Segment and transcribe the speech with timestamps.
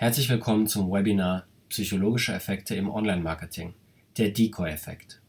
[0.00, 3.74] Herzlich willkommen zum Webinar Psychologische Effekte im Online-Marketing,
[4.16, 5.20] der Decoy-Effekt.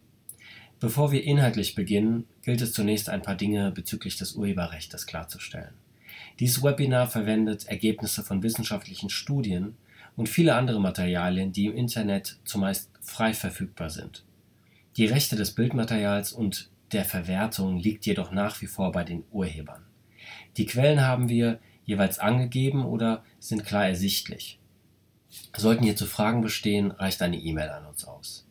[0.80, 5.74] Bevor wir inhaltlich beginnen, gilt es zunächst ein paar Dinge bezüglich des Urheberrechts klarzustellen.
[6.40, 9.76] Dieses Webinar verwendet Ergebnisse von wissenschaftlichen Studien
[10.16, 14.24] und viele andere Materialien, die im Internet zumeist frei verfügbar sind.
[14.98, 19.82] Die Rechte des Bildmaterials und der Verwertung liegt jedoch nach wie vor bei den Urhebern.
[20.58, 21.60] Die Quellen haben wir
[21.90, 24.60] jeweils angegeben oder sind klar ersichtlich.
[25.58, 28.46] Sollten hierzu Fragen bestehen, reicht eine E-Mail an uns aus.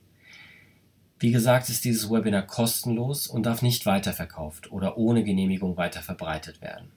[1.21, 6.61] Wie gesagt, ist dieses Webinar kostenlos und darf nicht weiterverkauft oder ohne Genehmigung weiter verbreitet
[6.61, 6.91] werden.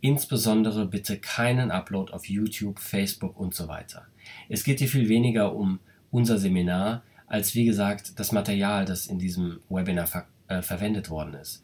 [0.00, 4.06] Insbesondere bitte keinen Upload auf YouTube, Facebook und so weiter.
[4.48, 9.18] Es geht hier viel weniger um unser Seminar, als wie gesagt das Material, das in
[9.18, 11.62] diesem Webinar ver äh, verwendet worden ist.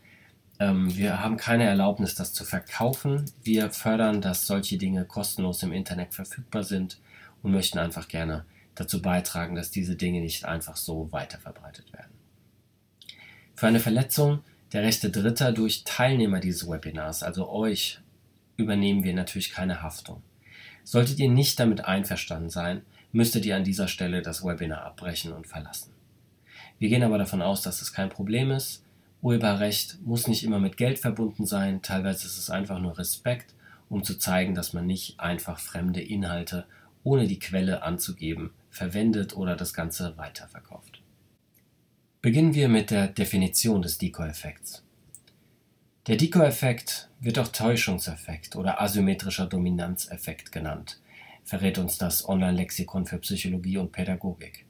[0.60, 3.24] Ähm, wir haben keine Erlaubnis, das zu verkaufen.
[3.42, 6.98] Wir fördern, dass solche Dinge kostenlos im Internet verfügbar sind
[7.42, 12.12] und möchten einfach gerne dazu beitragen, dass diese Dinge nicht einfach so weiterverbreitet werden.
[13.54, 14.40] Für eine Verletzung
[14.73, 18.01] der Rechte Dritter durch Teilnehmer dieses Webinars, also euch,
[18.57, 20.23] übernehmen wir natürlich keine Haftung.
[20.82, 25.46] Solltet ihr nicht damit einverstanden sein, müsstet ihr an dieser Stelle das Webinar abbrechen und
[25.46, 25.92] verlassen.
[26.79, 28.84] Wir gehen aber davon aus, dass es kein Problem ist
[29.24, 33.54] Urheberrecht muss nicht immer mit Geld verbunden sein, teilweise ist es einfach nur Respekt,
[33.88, 36.66] um zu zeigen, dass man nicht einfach fremde Inhalte,
[37.04, 41.00] ohne die Quelle anzugeben, verwendet oder das Ganze weiterverkauft.
[42.20, 44.84] Beginnen wir mit der Definition des Decoy-Effekts.
[46.06, 51.00] Der Decoy-Effekt wird auch Täuschungseffekt oder asymmetrischer Dominanzeffekt genannt,
[51.45, 54.66] verrät uns das Online-Lexikon für Psychologie und Pädagogik.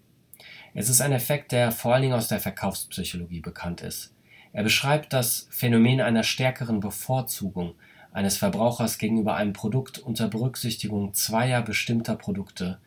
[0.74, 4.13] Es ist ein Effekt, der vor allen Dingen aus der Verkaufspsychologie bekannt ist.
[4.54, 7.74] Er beschreibt das Phänomen einer stärkeren Bevorzugung
[8.12, 12.78] eines Verbrauchers gegenüber einem Produkt unter Berücksichtigung zweier bestimmter Produkte,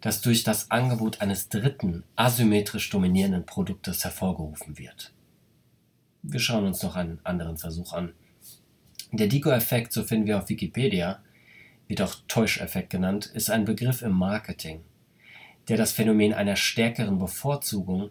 [0.00, 5.12] das durch das Angebot eines dritten, asymmetrisch dominierenden Produktes hervorgerufen wird.
[6.22, 8.12] Wir schauen uns noch einen anderen Versuch an.
[9.10, 11.20] Der Dico-Effekt, so finden wir auf Wikipedia,
[11.88, 14.84] wird auch Täuscheffekt genannt, ist ein Begriff im Marketing,
[15.66, 18.10] der das Phänomen einer stärkeren Bevorzugung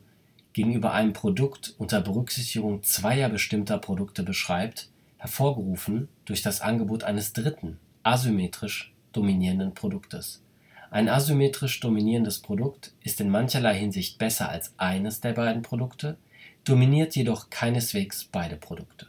[0.59, 7.79] gegenüber einem Produkt unter Berücksichtigung zweier bestimmter Produkte beschreibt, hervorgerufen durch das Angebot eines dritten,
[8.03, 10.43] asymmetrisch dominierenden Produktes.
[10.91, 16.17] Ein asymmetrisch dominierendes Produkt ist in mancherlei Hinsicht besser als eines der beiden Produkte,
[16.65, 19.07] dominiert jedoch keineswegs beide Produkte.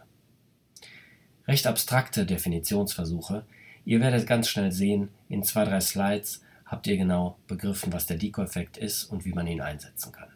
[1.49, 3.45] Recht abstrakte Definitionsversuche,
[3.85, 8.19] ihr werdet ganz schnell sehen, in zwei, drei Slides habt ihr genau begriffen, was der
[8.19, 10.30] Decoy-Effekt ist und wie man ihn einsetzen kann.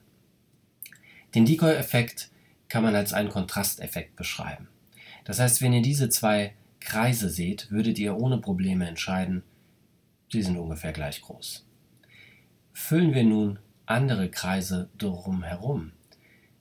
[1.34, 2.31] Den Decoy-Effekt
[2.69, 4.69] kann man als einen Kontrasteffekt beschreiben.
[5.25, 9.43] Das heißt, wenn ihr diese zwei Kreise seht, würdet ihr ohne Probleme entscheiden,
[10.31, 11.67] sie sind ungefähr gleich groß.
[12.73, 15.93] Füllen wir nun andere Kreise drumherum,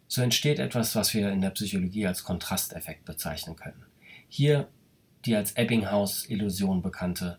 [0.08, 3.84] so entsteht etwas, was wir in der Psychologie als Kontrasteffekt bezeichnen können.
[4.30, 4.68] Hier
[5.26, 7.38] die als Ebbinghaus-Illusion bekannte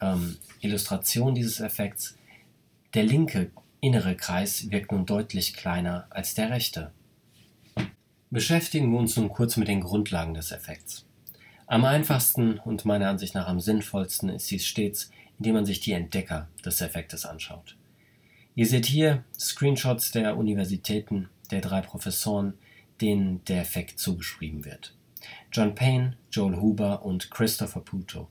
[0.00, 2.16] ähm, Illustration dieses Effekts.
[2.94, 3.50] Der linke
[3.82, 6.92] innere Kreis wirkt nun deutlich kleiner als der rechte.
[8.30, 11.04] Beschäftigen wir uns nun kurz mit den Grundlagen des Effekts.
[11.66, 15.92] Am einfachsten und meiner Ansicht nach am sinnvollsten ist dies stets, indem man sich die
[15.92, 17.76] Entdecker des Effektes anschaut.
[18.54, 22.54] Ihr seht hier Screenshots der Universitäten der drei Professoren,
[23.00, 24.94] denen der Effekt zugeschrieben wird.
[25.50, 28.28] John Payne, Joel Huber und Christopher Puto.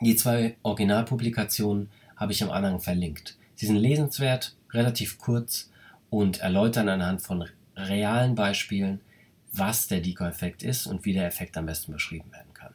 [0.00, 3.36] Die zwei Originalpublikationen habe ich am Anhang verlinkt.
[3.54, 5.70] Sie sind lesenswert, relativ kurz
[6.10, 7.44] und erläutern anhand von
[7.76, 9.00] realen Beispielen,
[9.52, 12.74] was der Decoy-Effekt ist und wie der Effekt am besten beschrieben werden kann.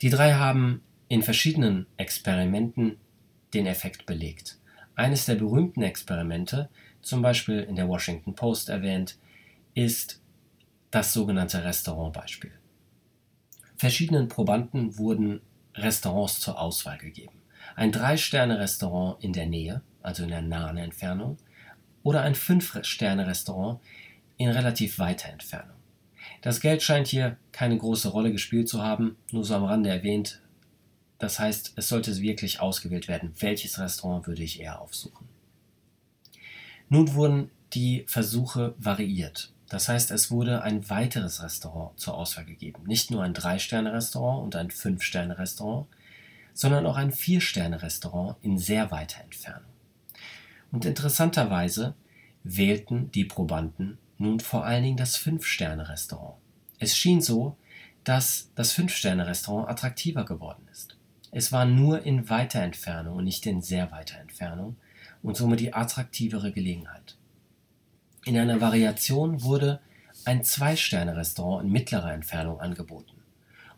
[0.00, 2.98] Die drei haben in verschiedenen Experimenten
[3.52, 4.58] den Effekt belegt.
[4.94, 6.68] Eines der berühmten Experimente,
[7.02, 9.18] zum Beispiel in der Washington Post erwähnt,
[9.74, 10.20] ist
[10.90, 12.52] das sogenannte Restaurantbeispiel.
[13.76, 15.40] Verschiedenen Probanden wurden
[15.74, 17.37] Restaurants zur Auswahl gegeben
[17.78, 21.38] ein Drei-Sterne-Restaurant in der Nähe, also in der nahen Entfernung,
[22.02, 23.80] oder ein Fünf-Sterne-Restaurant
[24.36, 25.76] in relativ weiter Entfernung.
[26.42, 30.42] Das Geld scheint hier keine große Rolle gespielt zu haben, nur so am Rande erwähnt.
[31.18, 35.28] Das heißt, es sollte wirklich ausgewählt werden, welches Restaurant würde ich eher aufsuchen.
[36.88, 39.52] Nun wurden die Versuche variiert.
[39.68, 42.82] Das heißt, es wurde ein weiteres Restaurant zur Auswahl gegeben.
[42.86, 45.86] Nicht nur ein Drei-Sterne-Restaurant und ein Fünf-Sterne-Restaurant,
[46.58, 49.70] sondern auch ein Vier-Sterne-Restaurant in sehr weiter Entfernung.
[50.72, 51.94] Und interessanterweise
[52.42, 56.34] wählten die Probanden nun vor allen Dingen das Fünf-Sterne-Restaurant.
[56.80, 57.56] Es schien so,
[58.02, 60.96] dass das Fünf-Sterne-Restaurant attraktiver geworden ist.
[61.30, 64.74] Es war nur in weiter Entfernung und nicht in sehr weiter Entfernung
[65.22, 67.16] und somit die attraktivere Gelegenheit.
[68.24, 69.78] In einer Variation wurde
[70.24, 73.22] ein Zwei-Sterne-Restaurant in mittlerer Entfernung angeboten.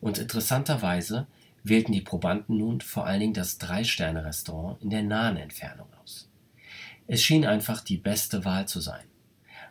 [0.01, 1.27] Und interessanterweise
[1.63, 6.29] wählten die Probanden nun vor allen Dingen das Drei-Sterne-Restaurant in der nahen Entfernung aus.
[7.07, 9.05] Es schien einfach die beste Wahl zu sein.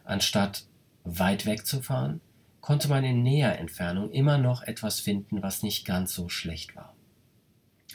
[0.04, 0.66] Anstatt
[1.04, 2.22] weit weg zu fahren,
[2.62, 6.94] konnte man in näher Entfernung immer noch etwas finden, was nicht ganz so schlecht war.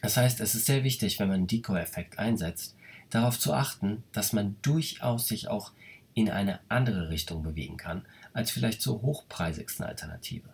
[0.02, 2.76] Das heißt, es ist sehr wichtig, wenn man einen Decoy-Effekt einsetzt,
[3.11, 5.73] darauf zu achten, dass man durchaus sich auch
[6.14, 10.49] in eine andere Richtung bewegen kann, als vielleicht zur hochpreisigsten Alternative.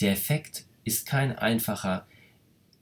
[0.00, 2.06] Der Effekt ist kein einfacher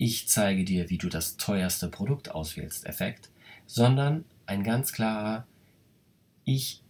[0.00, 3.30] Ich zeige dir, wie du das teuerste Produkt auswählst Effekt,
[3.66, 5.44] sondern ein ganz klarer
[6.44, 6.82] Ich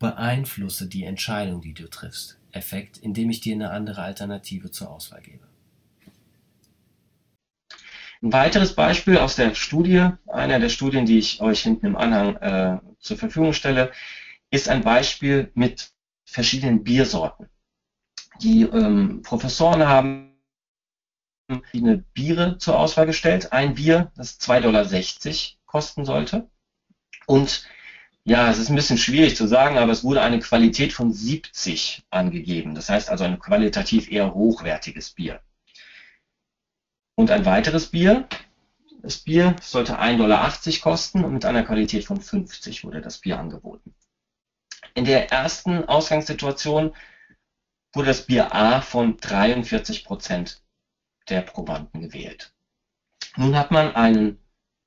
[0.00, 5.22] beeinflusse die Entscheidung, die du triffst Effekt, indem ich dir eine andere Alternative zur Auswahl
[5.22, 5.46] gebe.
[8.20, 12.36] Ein weiteres Beispiel aus der Studie, einer der Studien, die ich euch hinten im Anhang
[12.36, 13.92] äh, zur Verfügung stelle,
[14.50, 15.92] ist ein Beispiel mit
[16.24, 17.48] verschiedenen Biersorten.
[18.42, 20.29] Die ähm, Professoren haben
[21.58, 23.52] verschiedene Biere zur Auswahl gestellt.
[23.52, 24.86] Ein Bier, das 2,60 Dollar
[25.66, 26.48] kosten sollte.
[27.26, 27.66] Und
[28.24, 32.04] ja, es ist ein bisschen schwierig zu sagen, aber es wurde eine Qualität von 70
[32.10, 32.74] angegeben.
[32.74, 35.40] Das heißt also ein qualitativ eher hochwertiges Bier.
[37.16, 38.28] Und ein weiteres Bier,
[39.02, 43.38] das Bier sollte 1,80 Dollar kosten und mit einer Qualität von 50 wurde das Bier
[43.38, 43.94] angeboten.
[44.94, 46.94] In der ersten Ausgangssituation
[47.92, 50.62] wurde das Bier A von 43 Prozent
[51.30, 52.52] der Probanden gewählt.
[53.36, 54.38] Nun hat man einen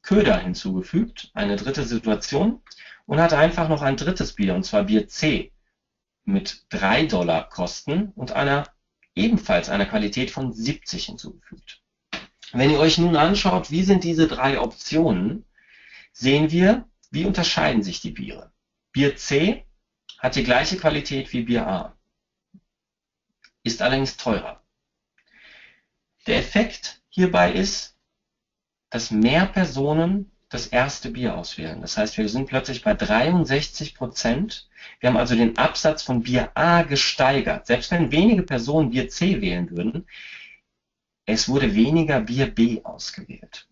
[0.02, 2.62] Köder hinzugefügt, eine dritte Situation,
[3.06, 5.52] und hat einfach noch ein drittes Bier, und zwar Bier C,
[6.26, 8.66] mit 3 Dollar Kosten und einer
[9.16, 11.82] ebenfalls einer Qualität von 70 hinzugefügt.
[12.52, 15.46] Wenn ihr euch nun anschaut, wie sind diese drei Optionen,
[16.12, 18.52] sehen wir, wie unterscheiden sich die Biere.
[18.92, 19.66] Bier C
[20.20, 21.98] hat die gleiche Qualität wie Bier A,
[23.64, 24.63] ist allerdings teurer.
[26.28, 27.96] Der Effekt hierbei ist,
[28.90, 31.82] dass mehr Personen das erste Bier auswählen.
[31.82, 34.70] Das heißt, wir sind plötzlich bei 63 Prozent.
[35.00, 37.66] Wir haben also den Absatz von Bier A gesteigert.
[37.66, 40.06] Selbst wenn wenige Personen Bier C wählen würden,
[41.26, 43.68] es wurde weniger Bier B ausgewählt.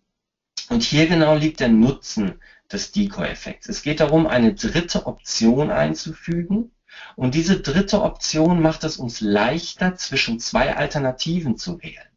[0.70, 2.40] Und hier genau liegt der Nutzen
[2.70, 3.68] des Decoy-Effekts.
[3.68, 6.72] Es geht darum, eine dritte Option einzufügen.
[7.14, 12.11] Und diese dritte Option macht es uns leichter, zwischen zwei Alternativen zu wählen.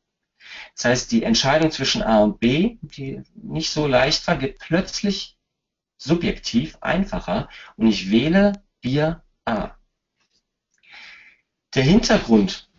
[0.75, 5.38] Das heißt, die Entscheidung zwischen A und B, die nicht so leicht war, wird plötzlich
[5.98, 9.72] subjektiv einfacher und ich wähle Bier A.
[11.74, 12.69] Der Hintergrund,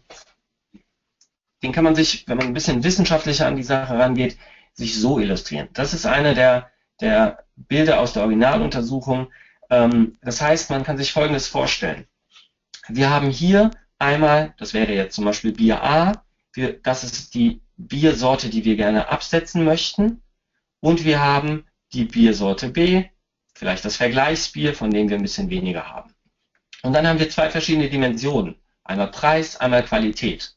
[1.63, 4.39] den kann man sich, wenn man ein bisschen wissenschaftlicher an die Sache rangeht,
[4.75, 5.69] sich so illustrieren.
[5.73, 6.71] Das ist eine der,
[7.01, 9.33] der Bilder aus der Originaluntersuchung.
[9.71, 12.07] Ähm, das heißt, man kann sich Folgendes vorstellen.
[12.89, 16.26] Wir haben hier einmal, das wäre jetzt zum Beispiel Bier A,
[16.57, 20.23] wir, das ist die Biersorte, die wir gerne absetzen möchten.
[20.81, 23.05] Und wir haben die Biersorte B,
[23.55, 26.15] vielleicht das Vergleichsbier, von dem wir ein bisschen weniger haben.
[26.83, 28.57] Und dann haben wir zwei verschiedene Dimensionen.
[28.85, 30.57] Einmal Preis, einmal Qualität.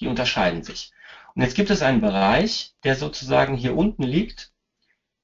[0.00, 0.92] Die unterscheiden sich.
[1.34, 4.52] Und jetzt gibt es einen Bereich, der sozusagen hier unten liegt.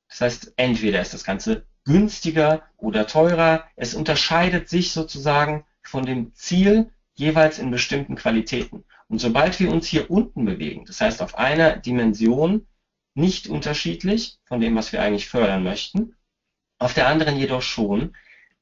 [0.09, 3.65] Das heißt, entweder ist das Ganze günstiger oder teurer.
[3.77, 8.85] Es unterscheidet sich sozusagen von dem Ziel jeweils in bestimmten Qualitäten.
[9.13, 12.67] Und sobald wir uns hier unten bewegen, das heißt auf einer Dimension
[13.13, 16.17] nicht unterschiedlich von dem, was wir eigentlich fördern möchten,
[16.79, 18.17] auf der anderen jedoch schon,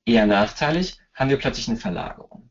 [0.04, 2.50] eher nachteilig, haben wir plötzlich eine Verlagerung.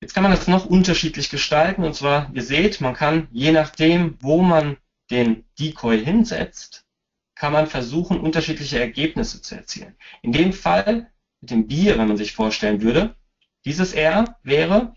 [0.00, 4.16] Jetzt kann man das noch unterschiedlich gestalten und zwar, ihr seht, man kann je nachdem,
[4.20, 4.76] wo man
[5.10, 6.86] den Decoy hinsetzt,
[7.34, 9.96] kann man versuchen, unterschiedliche Ergebnisse zu erzielen.
[10.22, 11.10] In dem Fall
[11.40, 13.16] mit dem Bier, wenn man sich vorstellen würde,
[13.64, 14.94] dieses R wäre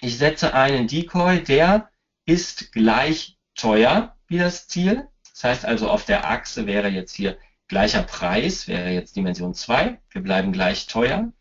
[0.00, 1.90] ich setze einen Decoy, der
[2.24, 5.08] ist gleich teuer wie das Ziel.
[5.32, 10.00] Das heißt also, auf der Achse wäre jetzt hier gleicher Preis, wäre jetzt Dimension 2.
[10.10, 11.32] Wir bleiben gleich teuer.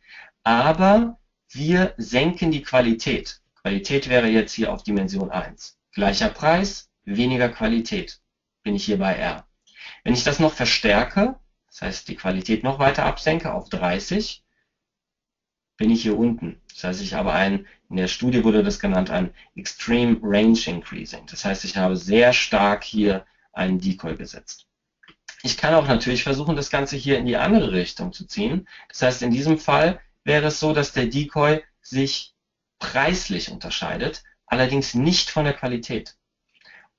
[0.43, 3.41] Aber wir senken die Qualität.
[3.61, 5.77] Qualität wäre jetzt hier auf Dimension 1.
[5.93, 8.21] Gleicher Preis, weniger Qualität.
[8.63, 9.47] Bin ich hier bei R.
[10.03, 14.43] Wenn ich das noch verstärke, das heißt die Qualität noch weiter absenke auf 30,
[15.77, 16.61] bin ich hier unten.
[16.73, 21.25] Das heißt, ich habe ein, in der Studie wurde das genannt, ein Extreme Range Increasing.
[21.27, 24.67] Das heißt, ich habe sehr stark hier einen Decoy gesetzt.
[25.43, 28.67] Ich kann auch natürlich versuchen, das Ganze hier in die andere Richtung zu ziehen.
[28.89, 32.33] Das heißt, in diesem Fall wäre es so, dass der Decoy sich
[32.79, 36.17] preislich unterscheidet, allerdings nicht von der Qualität.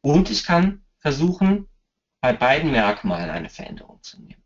[0.01, 1.69] Und ich kann versuchen,
[2.21, 4.43] bei beiden Merkmalen eine Veränderung zu nehmen.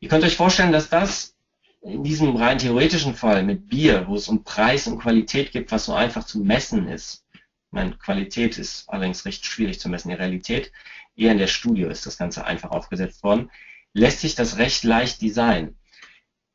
[0.00, 1.36] Ihr könnt euch vorstellen, dass das
[1.82, 5.86] in diesem rein theoretischen Fall mit Bier, wo es um Preis und Qualität geht, was
[5.86, 7.24] so einfach zu messen ist.
[7.70, 10.10] Meine Qualität ist allerdings recht schwierig zu messen.
[10.10, 10.72] Die Realität,
[11.16, 13.50] eher in der Studie ist das Ganze einfach aufgesetzt worden,
[13.92, 15.76] lässt sich das recht leicht designen.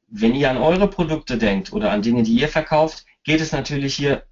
[0.08, 3.96] Wenn ihr an eure Produkte denkt oder an Dinge, die ihr verkauft, geht es natürlich
[3.96, 4.26] hier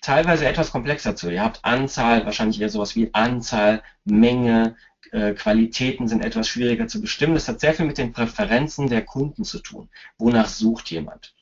[0.00, 1.30] teilweise etwas komplexer zu.
[1.30, 4.76] Ihr habt Anzahl, wahrscheinlich eher sowas wie Anzahl, Menge,
[5.10, 7.34] Qualitäten sind etwas schwieriger zu bestimmen.
[7.34, 9.88] Das hat sehr viel mit den Präferenzen der Kunden zu tun.
[10.18, 11.34] Wonach sucht jemand?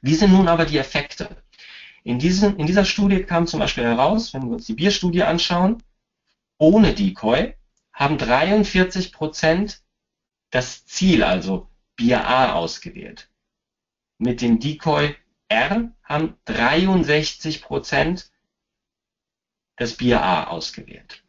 [0.00, 1.28] Wie sind nun aber die Effekte?
[2.02, 5.82] In, diesen, in dieser Studie kam zum Beispiel heraus, wenn wir uns die Bierstudie anschauen,
[6.58, 7.54] ohne Decoy
[7.92, 9.82] haben 43 Prozent
[10.50, 13.30] das Ziel, also Bier A, ausgewählt.
[14.18, 15.14] Mit dem Decoy
[15.48, 18.30] R haben 63 Prozent
[19.76, 21.19] das Bier A ausgewählt.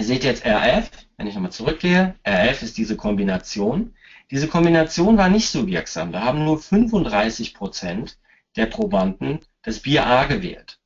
[0.00, 3.94] Ihr seht jetzt RF, wenn ich nochmal zurückgehe, RF ist diese Kombination.
[4.30, 6.10] Diese Kombination war nicht so wirksam.
[6.10, 8.16] Da haben nur 35 Prozent
[8.56, 10.80] der Probanden das Bier A gewählt.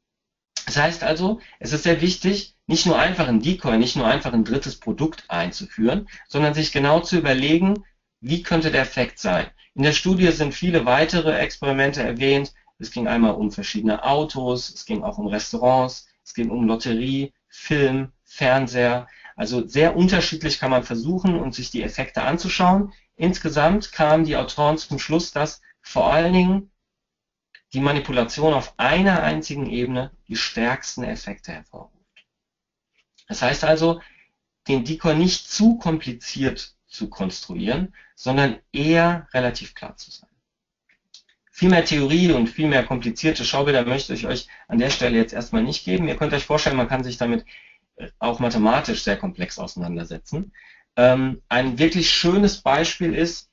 [0.67, 4.33] Das heißt also, es ist sehr wichtig, nicht nur einfach ein Decoy, nicht nur einfach
[4.33, 7.85] ein drittes Produkt einzuführen, sondern sich genau zu überlegen,
[8.21, 9.47] wie könnte der Effekt sein.
[9.77, 12.53] In der Studie sind viele weitere Experimente erwähnt.
[12.81, 17.33] Es ging einmal um verschiedene Autos, es ging auch um Restaurants, es ging um Lotterie,
[17.47, 19.07] Film, Fernseher.
[19.37, 22.93] Also sehr unterschiedlich kann man versuchen und sich die Effekte anzuschauen.
[23.17, 26.71] Insgesamt kamen die Autoren zum Schluss, dass vor allen Dingen
[27.73, 31.95] die Manipulation auf einer einzigen Ebene die stärksten Effekte hervorruft.
[33.29, 34.01] Das heißt also,
[34.69, 40.31] den Decoy nicht zu kompliziert zu konstruieren, sondern eher relativ klar zu sein.
[41.51, 45.33] Viel mehr Theorie und viel mehr komplizierte Schaubilder möchte ich euch an der Stelle jetzt
[45.33, 46.09] erstmal nicht geben.
[46.09, 47.45] Ihr könnt euch vorstellen, man kann sich damit
[48.19, 50.53] auch mathematisch sehr komplex auseinandersetzen.
[50.97, 53.51] Ähm, ein wirklich schönes Beispiel ist,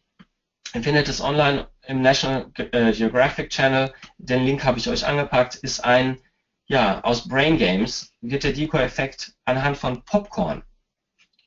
[0.74, 5.56] ihr findet es online im National äh, Geographic Channel, den Link habe ich euch angepackt,
[5.56, 6.20] ist ein,
[6.68, 10.64] ja, aus Brain Games wird der Decoy-Effekt anhand von Popcorn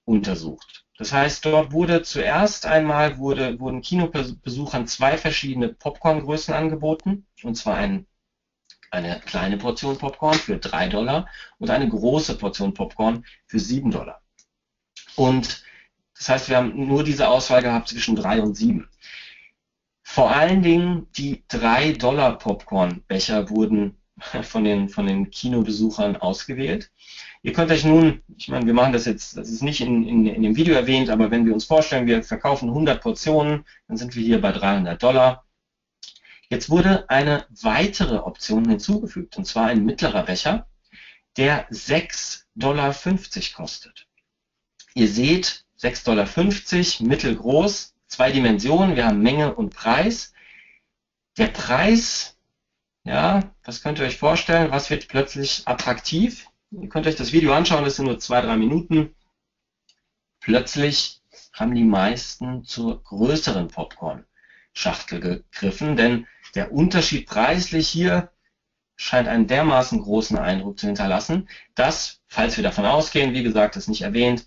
[0.05, 0.85] untersucht.
[0.99, 7.77] Das heißt, dort wurde zuerst einmal, wurde, wurden Kinobesuchern zwei verschiedene Popcorngrößen angeboten, und zwar
[7.77, 8.07] ein,
[8.95, 14.23] eine kleine Portion Popcorn für drei Dollar und eine große Portion Popcorn für sieben Dollar.
[15.17, 15.65] Und
[16.17, 18.89] das heißt, wir haben nur diese Auswahl gehabt zwischen drei und sieben.
[20.03, 23.97] Vor allen Dingen die 3-Dollar-Popcorn-Becher wurden
[24.43, 26.91] von den, von den Kinobesuchern ausgewählt.
[27.43, 30.27] Ihr könnt euch nun, ich meine, wir machen das jetzt, das ist nicht in, in,
[30.27, 34.15] in dem Video erwähnt, aber wenn wir uns vorstellen, wir verkaufen 100 Portionen, dann sind
[34.15, 35.44] wir hier bei 300 Dollar.
[36.49, 40.69] Jetzt wurde eine weitere Option hinzugefügt, und zwar ein mittlerer Becher,
[41.37, 42.95] der 6,50 Dollar
[43.55, 44.07] kostet.
[44.95, 48.97] Ihr seht, 6,50 Dollar, mittelgroß, zwei Dimensionen.
[48.97, 50.33] Wir haben Menge und Preis.
[51.37, 52.39] Der Preis,
[53.03, 54.71] ja, was könnt ihr euch vorstellen?
[54.71, 56.49] Was wird plötzlich attraktiv?
[56.71, 59.15] Ihr könnt euch das Video anschauen, das sind nur zwei, drei Minuten.
[60.41, 61.23] Plötzlich
[61.53, 63.69] haben die meisten zur größeren
[64.75, 68.31] Popcorn-Schachtel gegriffen, denn der Unterschied preislich hier
[68.97, 73.89] scheint einen dermaßen großen Eindruck zu hinterlassen, dass, falls wir davon ausgehen, wie gesagt, das
[73.89, 74.47] nicht erwähnt,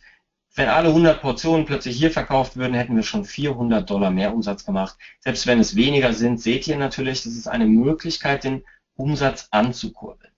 [0.56, 4.66] wenn alle 100 Portionen plötzlich hier verkauft würden, hätten wir schon 400 Dollar mehr Umsatz
[4.66, 4.98] gemacht.
[5.20, 8.64] Selbst wenn es weniger sind, seht ihr natürlich, das ist eine Möglichkeit, den
[8.96, 10.34] Umsatz anzukurbeln.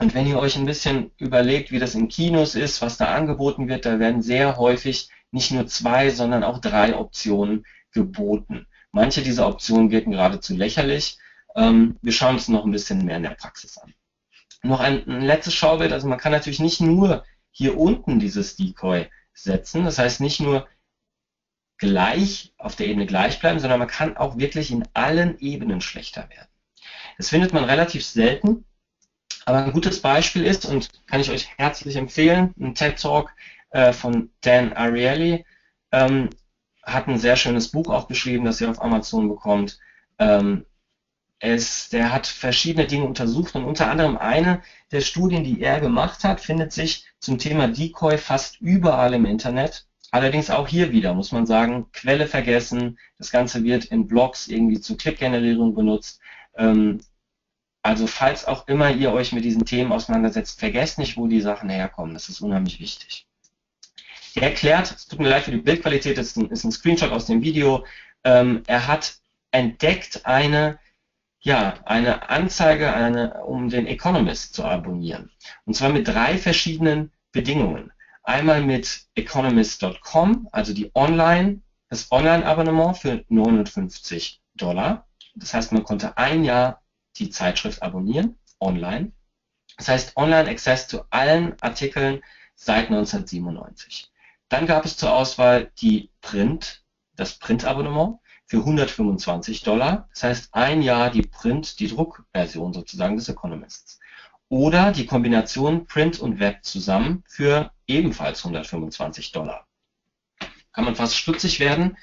[0.00, 3.68] Und wenn ihr euch ein bisschen überlegt, wie das in Kinos ist, was da angeboten
[3.68, 8.66] wird, da werden sehr häufig nicht nur zwei, sondern auch drei Optionen geboten.
[8.94, 11.18] Manche dieser Optionen wirken geradezu lächerlich.
[11.56, 13.92] Ähm, wir schauen uns noch ein bisschen mehr in der Praxis an.
[14.62, 15.92] Noch ein, ein letztes Schaubild.
[15.92, 19.84] Also man kann natürlich nicht nur hier unten dieses Decoy setzen.
[19.84, 20.68] Das heißt nicht nur
[21.76, 26.30] gleich auf der Ebene gleich bleiben, sondern man kann auch wirklich in allen Ebenen schlechter
[26.30, 26.48] werden.
[27.18, 28.64] Das findet man relativ selten,
[29.44, 33.32] aber ein gutes Beispiel ist, und kann ich euch herzlich empfehlen, ein TED Talk
[33.70, 35.44] äh, von Dan Ariely,
[35.90, 36.30] ähm,
[36.84, 39.78] hat ein sehr schönes Buch auch geschrieben, das ihr auf Amazon bekommt.
[40.18, 40.64] Ähm,
[41.40, 44.62] es, der hat verschiedene Dinge untersucht und unter anderem eine
[44.92, 49.86] der Studien, die er gemacht hat, findet sich zum Thema Decoy fast überall im Internet.
[50.10, 52.98] Allerdings auch hier wieder muss man sagen, Quelle vergessen.
[53.18, 56.20] Das Ganze wird in Blogs irgendwie zur Klickgenerierung benutzt.
[56.56, 57.00] Ähm,
[57.82, 61.68] also falls auch immer ihr euch mit diesen Themen auseinandersetzt, vergesst nicht, wo die Sachen
[61.68, 62.14] herkommen.
[62.14, 63.26] Das ist unheimlich wichtig.
[64.36, 67.12] Er erklärt, es tut mir leid für die Bildqualität, das ist ein, ist ein Screenshot
[67.12, 67.84] aus dem Video.
[68.24, 69.16] Ähm, er hat
[69.52, 70.78] entdeckt eine
[71.44, 75.30] ja, eine Anzeige, eine, um den Economist zu abonnieren.
[75.66, 77.92] Und zwar mit drei verschiedenen Bedingungen.
[78.22, 81.60] Einmal mit economist.com, also die Online,
[81.90, 85.06] das Online-Abonnement für 59 Dollar.
[85.34, 86.80] Das heißt, man konnte ein Jahr
[87.18, 89.12] die Zeitschrift abonnieren, online.
[89.76, 92.22] Das heißt, Online Access zu allen Artikeln
[92.54, 94.10] seit 1997.
[94.54, 96.84] Dann gab es zur Auswahl die Print,
[97.16, 100.08] das Print-Abonnement für 125 Dollar.
[100.10, 103.98] Das heißt, ein Jahr die Print, die Druckversion sozusagen des Economists.
[104.48, 109.66] Oder die Kombination Print und Web zusammen für ebenfalls 125 Dollar.
[110.72, 111.96] Kann man fast stutzig werden,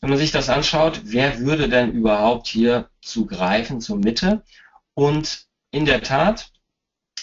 [0.00, 1.02] wenn man sich das anschaut.
[1.04, 4.44] Wer würde denn überhaupt hier zugreifen zur Mitte?
[4.94, 6.52] Und in der Tat,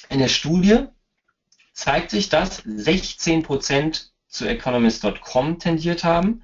[0.10, 0.86] in der Studie
[1.74, 6.44] zeigt sich, dass 16% zu economist.com tendiert haben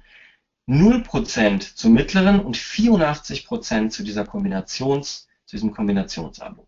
[0.68, 6.66] 0% zum mittleren und 84% zu dieser Kombinations, zu diesem Kombinationsabo.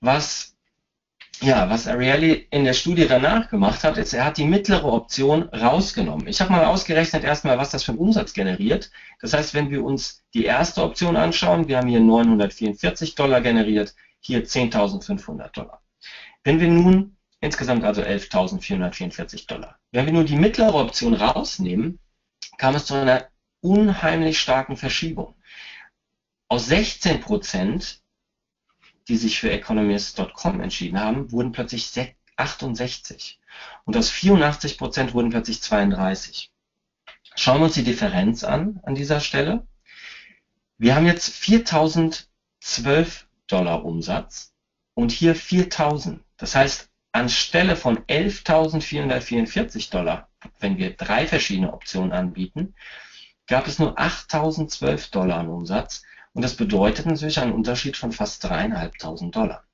[0.00, 0.56] Was,
[1.40, 5.42] ja, was Ariely in der Studie danach gemacht hat, ist, er hat die mittlere Option
[5.48, 6.28] rausgenommen.
[6.28, 8.92] Ich habe mal ausgerechnet erstmal, was das für einen Umsatz generiert.
[9.20, 13.96] Das heißt, wenn wir uns die erste Option anschauen, wir haben hier 944 Dollar generiert,
[14.20, 15.82] hier 10.500 Dollar.
[16.44, 19.78] Wenn wir nun insgesamt also 11.444 Dollar.
[19.92, 21.98] Wenn wir nun die mittlere Option rausnehmen,
[22.58, 23.28] kam es zu einer
[23.60, 25.34] unheimlich starken Verschiebung.
[26.48, 28.02] Aus 16 Prozent,
[29.08, 31.92] die sich für Economist.com entschieden haben, wurden plötzlich
[32.36, 33.40] 68.
[33.84, 36.50] Und aus 84 Prozent wurden plötzlich 32.
[37.34, 39.66] Schauen wir uns die Differenz an, an dieser Stelle.
[40.76, 44.52] Wir haben jetzt 4012 Dollar Umsatz
[44.94, 46.22] und hier 4000.
[46.36, 50.28] Das heißt, anstelle von 11.444 Dollar,
[50.60, 52.74] wenn wir drei verschiedene Optionen anbieten,
[53.46, 58.44] gab es nur 8.012 Dollar an Umsatz und das bedeutet natürlich einen Unterschied von fast
[58.46, 59.64] 3.500 Dollar.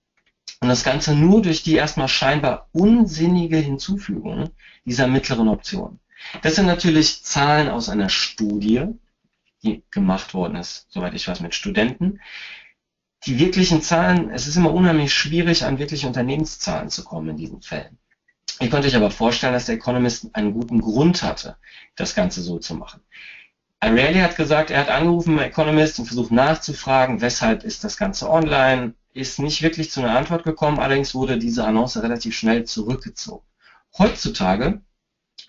[0.61, 4.51] Und das Ganze nur durch die erstmal scheinbar unsinnige Hinzufügung
[4.87, 6.01] dieser mittleren Option.
[6.43, 8.87] Das sind natürlich Zahlen aus einer Studie,
[9.63, 12.21] die gemacht worden ist, soweit ich weiß, mit Studenten
[13.27, 17.63] die wirklichen Zahlen, es ist immer unheimlich schwierig, an wirkliche Unternehmenszahlen zu kommen in diesen
[17.63, 17.99] Fällen.
[18.61, 21.57] Ihr könnt euch aber vorstellen, dass der Economist einen guten Grund hatte,
[21.97, 23.01] das Ganze so zu machen.
[23.81, 28.31] Ariely hat gesagt, er hat angerufen beim Economist und versucht nachzufragen, weshalb ist das Ganze
[28.31, 33.47] online, ist nicht wirklich zu einer Antwort gekommen, allerdings wurde diese Annonce relativ schnell zurückgezogen.
[33.99, 34.83] Heutzutage,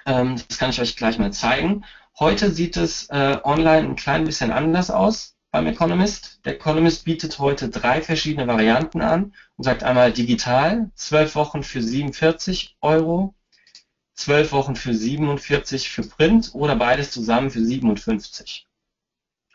[0.06, 1.86] ähm, das kann ich euch gleich mal zeigen,
[2.20, 6.42] heute sieht es äh, online ein klein bisschen anders aus beim Economist.
[6.44, 11.82] Der Economist bietet heute drei verschiedene Varianten an und sagt einmal digital, 12 Wochen für
[11.82, 13.34] 47 Euro,
[14.16, 18.68] 12 Wochen für 47 für Print oder beides zusammen für 57.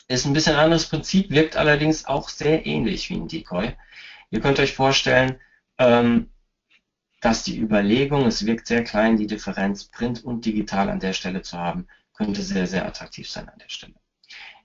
[0.08, 3.76] Ist ein bisschen anderes Prinzip, wirkt allerdings auch sehr ähnlich wie ein Decoy.
[4.30, 5.38] Ihr könnt euch vorstellen,
[5.76, 6.30] ähm,
[7.20, 11.42] dass die Überlegung, es wirkt sehr klein, die Differenz Print und digital an der Stelle
[11.42, 13.92] zu haben, könnte sehr, sehr attraktiv sein an der Stelle.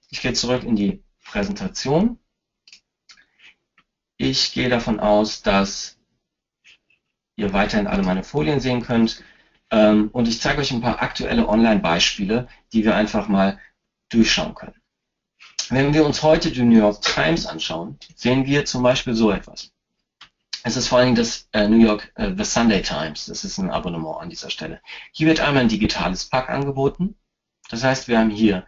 [0.09, 2.17] Ich gehe zurück in die Präsentation.
[4.17, 5.97] Ich gehe davon aus, dass
[7.35, 9.21] ihr weiterhin alle meine Folien sehen könnt.
[9.71, 13.59] Ähm, und ich zeige euch ein paar aktuelle Online-Beispiele, die wir einfach mal
[14.09, 14.75] durchschauen können.
[15.69, 19.71] Wenn wir uns heute die New York Times anschauen, sehen wir zum Beispiel so etwas.
[20.63, 23.25] Es ist vor allem das äh, New York äh, The Sunday Times.
[23.25, 24.81] Das ist ein Abonnement an dieser Stelle.
[25.11, 27.15] Hier wird einmal ein digitales Pack angeboten.
[27.69, 28.65] Das heißt, wir haben hier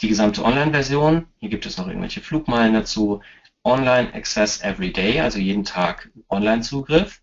[0.00, 1.26] die gesamte Online-Version.
[1.38, 3.20] Hier gibt es noch irgendwelche Flugmeilen dazu.
[3.64, 7.20] Online Access Every Day, also jeden Tag Online-Zugriff.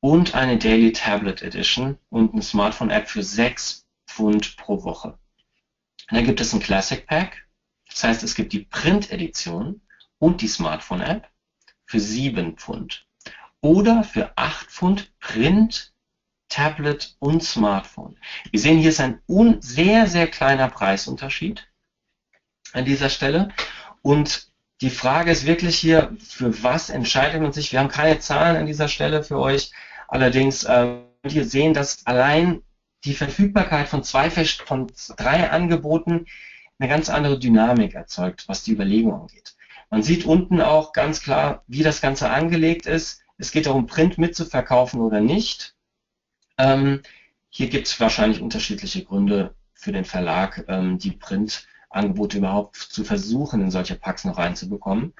[0.00, 5.18] Und eine Daily Tablet Edition und eine Smartphone-App für 6 Pfund pro Woche.
[6.10, 7.46] Und dann gibt es ein Classic Pack.
[7.88, 9.82] Das heißt, es gibt die Print-Edition
[10.18, 11.28] und die Smartphone-App
[11.84, 13.06] für 7 Pfund.
[13.60, 15.92] Oder für 8 Pfund Print,
[16.48, 18.16] Tablet und Smartphone.
[18.50, 19.20] Wir sehen, hier ist ein
[19.60, 21.69] sehr, sehr kleiner Preisunterschied
[22.72, 23.50] an dieser Stelle.
[24.02, 24.48] Und
[24.80, 27.72] die Frage ist wirklich hier, für was entscheidet man sich?
[27.72, 29.72] Wir haben keine Zahlen an dieser Stelle für euch.
[30.08, 32.62] Allerdings äh, könnt ihr sehen, dass allein
[33.04, 36.26] die Verfügbarkeit von zwei, von drei Angeboten
[36.78, 39.54] eine ganz andere Dynamik erzeugt, was die Überlegung angeht.
[39.90, 43.22] Man sieht unten auch ganz klar, wie das Ganze angelegt ist.
[43.38, 45.74] Es geht darum, Print mitzuverkaufen oder nicht.
[46.58, 47.02] Ähm,
[47.48, 53.04] hier gibt es wahrscheinlich unterschiedliche Gründe für den Verlag, ähm, die Print Angebote überhaupt zu
[53.04, 55.12] versuchen, in solche Packs noch reinzubekommen.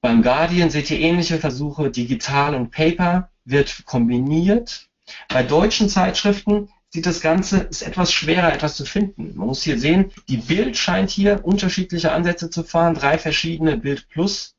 [0.00, 4.88] Beim Guardian seht ihr ähnliche Versuche, digital und Paper wird kombiniert.
[5.28, 9.36] Bei deutschen Zeitschriften sieht das Ganze, ist etwas schwerer, etwas zu finden.
[9.36, 14.08] Man muss hier sehen, die Bild scheint hier unterschiedliche Ansätze zu fahren, drei verschiedene Bild
[14.08, 14.54] Plus.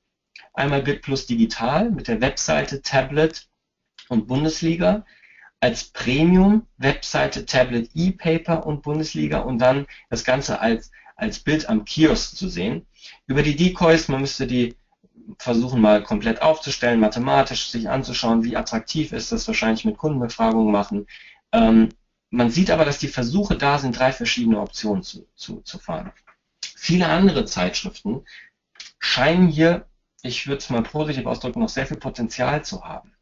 [0.53, 3.47] Einmal Bild Plus digital mit der Webseite, Tablet
[4.10, 5.05] und Bundesliga.
[5.62, 11.86] Als Premium, Webseite, Tablet, E-Paper und Bundesliga und dann das Ganze als, als Bild am
[11.86, 12.86] Kiosk zu sehen.
[13.28, 14.76] Über die Decoys, man müsste die
[15.38, 21.06] versuchen mal komplett aufzustellen, mathematisch sich anzuschauen, wie attraktiv ist das, wahrscheinlich mit Kundenbefragungen machen.
[21.52, 21.89] Ähm,
[22.32, 26.12] man sieht aber, dass die Versuche da sind, drei verschiedene Optionen zu, zu, zu fahren.
[26.76, 28.26] Viele andere Zeitschriften
[29.00, 29.88] scheinen hier,
[30.22, 33.13] ich würde es mal positiv ausdrücken, noch sehr viel Potenzial zu haben,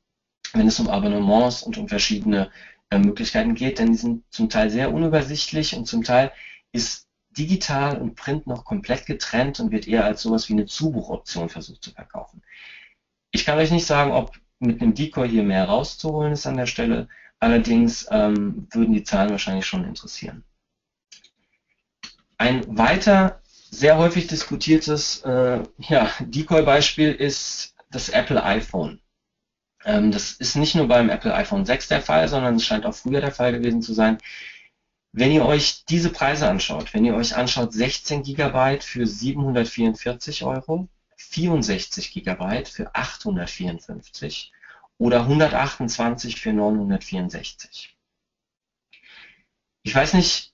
[0.54, 2.52] wenn es um Abonnements und um verschiedene
[2.90, 6.32] äh, Möglichkeiten geht, denn die sind zum Teil sehr unübersichtlich und zum Teil
[6.72, 7.08] ist
[7.38, 11.84] digital und Print noch komplett getrennt und wird eher als sowas wie eine Zubuchoption versucht
[11.84, 12.42] zu verkaufen.
[13.32, 16.66] Ich kann euch nicht sagen, ob mit einem Decoy hier mehr rauszuholen ist an der
[16.66, 17.08] Stelle,
[17.40, 20.44] allerdings ähm, würden die Zahlen wahrscheinlich schon interessieren.
[22.38, 29.00] Ein weiter sehr häufig diskutiertes äh, ja, Decoy-Beispiel ist das Apple iPhone.
[29.88, 32.94] Ähm, das ist nicht nur beim Apple iPhone 6 der Fall, sondern es scheint auch
[32.94, 34.18] früher der Fall gewesen zu sein.
[35.14, 40.90] Wenn ihr euch diese Preise anschaut, wenn ihr euch anschaut 16 GB für 744 Euro,
[41.16, 44.52] 64 GB für 854
[44.98, 47.98] oder 128 für 964.
[49.84, 50.54] Ich weiß nicht,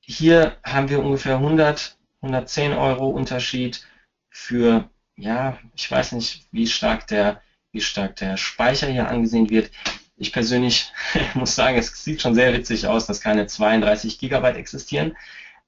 [0.00, 3.84] hier haben wir ungefähr 100, 110 Euro Unterschied
[4.30, 7.42] für, ja, ich weiß nicht, wie stark der,
[7.76, 9.70] wie stark der Speicher hier angesehen wird.
[10.16, 10.92] Ich persönlich
[11.34, 15.16] muss sagen, es sieht schon sehr witzig aus, dass keine 32 Gigabyte existieren.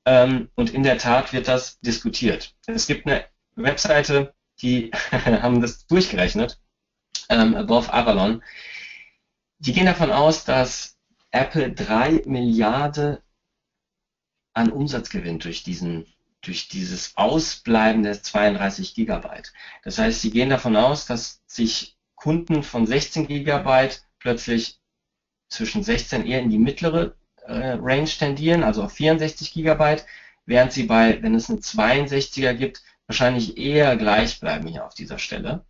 [0.06, 2.54] Ähm, und in der Tat wird das diskutiert.
[2.66, 6.58] Es gibt eine Webseite, die haben das durchgerechnet,
[7.28, 8.42] ähm, Above Avalon.
[9.58, 10.96] Die gehen davon aus, dass
[11.30, 13.18] Apple 3 Milliarden
[14.54, 16.06] an Umsatz gewinnt durch diesen
[16.40, 19.52] durch dieses Ausbleiben der 32 Gigabyte.
[19.82, 24.80] Das heißt, sie gehen davon aus, dass sich Kunden von 16 Gigabyte plötzlich
[25.48, 27.14] zwischen 16 eher in die mittlere
[27.46, 30.04] äh, Range tendieren, also auf 64 Gigabyte,
[30.44, 35.18] während sie bei, wenn es eine 62er gibt, wahrscheinlich eher gleich bleiben hier auf dieser
[35.18, 35.64] Stelle.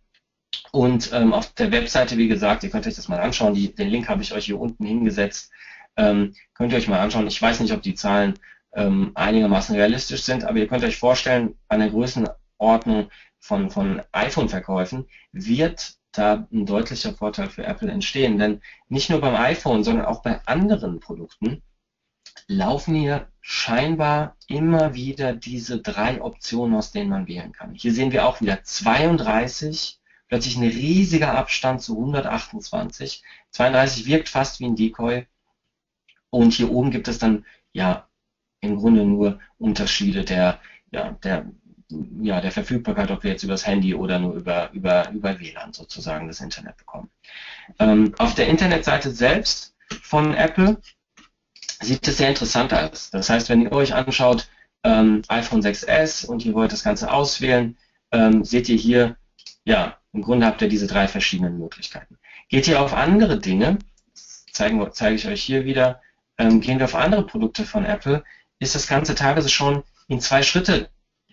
[0.71, 3.89] Und ähm, auf der Webseite, wie gesagt, ihr könnt euch das mal anschauen, die, den
[3.89, 5.51] Link habe ich euch hier unten hingesetzt,
[5.95, 7.27] ähm, könnt ihr euch mal anschauen.
[7.27, 8.37] Ich weiß nicht, ob die Zahlen
[8.73, 13.09] ähm, einigermaßen realistisch sind, aber ihr könnt euch vorstellen, bei einer Größenordnung
[13.39, 18.37] von, von iPhone-Verkäufen wird da ein deutlicher Vorteil für Apple entstehen.
[18.37, 21.63] Denn nicht nur beim iPhone, sondern auch bei anderen Produkten
[22.47, 27.73] laufen hier scheinbar immer wieder diese drei Optionen, aus denen man wählen kann.
[27.73, 33.23] Hier sehen wir auch wieder 32, plötzlich ein riesiger Abstand zu 128.
[33.51, 35.25] 32 wirkt fast wie ein Decoy.
[36.29, 38.07] Und hier oben gibt es dann ja
[38.61, 40.59] im Grunde nur Unterschiede der,
[40.91, 41.51] ja, der
[42.21, 46.27] ja, der Verfügbarkeit, ob wir jetzt übers Handy oder nur über, über, über WLAN sozusagen
[46.27, 47.09] das Internet bekommen.
[47.79, 50.79] Ähm, auf der Internetseite selbst von Apple
[51.81, 53.09] sieht es sehr interessant aus.
[53.09, 54.49] Das heißt, wenn ihr euch anschaut,
[54.83, 57.77] ähm, iPhone 6s und ihr wollt das Ganze auswählen,
[58.11, 59.15] ähm, seht ihr hier,
[59.63, 62.17] ja, im Grunde habt ihr diese drei verschiedenen Möglichkeiten.
[62.49, 63.79] Geht ihr auf andere Dinge,
[64.51, 66.01] zeigen, zeige ich euch hier wieder,
[66.37, 68.23] ähm, gehen wir auf andere Produkte von Apple,
[68.59, 70.89] ist das Ganze teilweise schon in zwei Schritte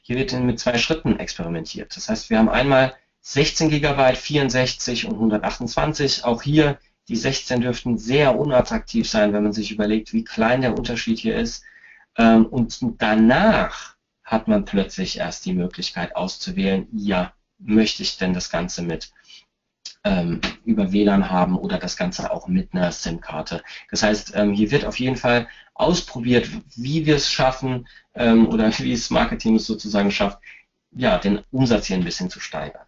[0.07, 1.97] hier wird mit zwei Schritten experimentiert.
[1.97, 6.25] Das heißt, wir haben einmal 16 GB, 64 und 128.
[6.25, 10.79] Auch hier, die 16 dürften sehr unattraktiv sein, wenn man sich überlegt, wie klein der
[10.79, 11.65] Unterschied hier ist.
[12.17, 18.49] Ähm, und danach hat man plötzlich erst die Möglichkeit auszuwählen, ja, möchte ich denn das
[18.49, 19.11] Ganze mit
[20.07, 23.63] ähm, über WLAN haben oder das Ganze auch mit einer SIM-Karte.
[23.91, 28.71] Das heißt, ähm, hier wird auf jeden Fall ausprobiert, wie wir es schaffen ähm, oder
[28.79, 30.39] wie es Marketing sozusagen schafft,
[30.93, 32.87] ja, den Umsatz hier ein bisschen zu steigern.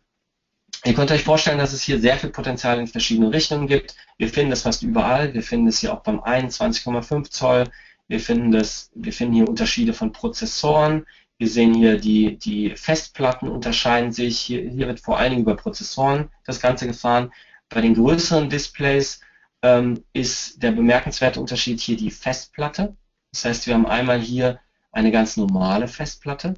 [0.85, 3.96] Ihr könnt euch vorstellen, dass es hier sehr viel Potenzial in verschiedene Richtungen gibt.
[4.16, 5.35] Wir finden das fast überall.
[5.35, 7.64] Wir finden es hier auch beim 21,5 Zoll.
[8.07, 11.04] Wir finden, das, wir finden hier Unterschiede von Prozessoren.
[11.38, 14.40] Wir sehen hier, die, die Festplatten unterscheiden sich.
[14.40, 17.33] Hier, hier wird vor allen Dingen über Prozessoren das Ganze gefahren.
[17.68, 19.20] Bei den größeren Displays
[19.62, 22.96] ähm, ist der bemerkenswerte Unterschied hier die Festplatte.
[23.33, 24.59] Das heißt, wir haben einmal hier
[24.90, 26.55] eine ganz normale Festplatte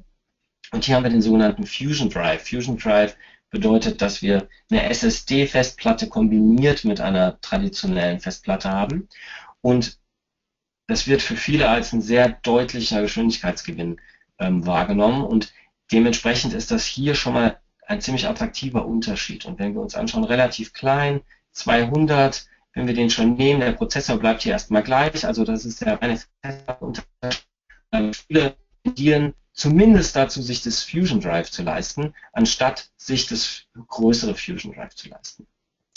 [0.71, 2.47] und hier haben wir den sogenannten Fusion Drive.
[2.47, 3.15] Fusion Drive
[3.49, 9.09] bedeutet, dass wir eine SSD-Festplatte kombiniert mit einer traditionellen Festplatte haben
[9.61, 9.99] und
[10.87, 13.99] das wird für viele als ein sehr deutlicher Geschwindigkeitsgewinn
[14.41, 15.53] ähm, wahrgenommen und
[15.91, 19.45] dementsprechend ist das hier schon mal ein ziemlich attraktiver Unterschied.
[19.45, 24.17] Und wenn wir uns anschauen, relativ klein, 200, wenn wir den schon nehmen, der Prozessor
[24.17, 26.19] bleibt hier erstmal gleich, also das ist der reine
[26.79, 27.45] Unterschied.
[27.91, 34.35] Ähm, viele tendieren zumindest dazu, sich das Fusion Drive zu leisten, anstatt sich das größere
[34.35, 35.45] Fusion Drive zu leisten.